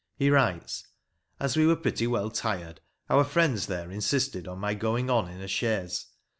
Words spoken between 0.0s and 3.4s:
He writes: As we were pretty well tired, our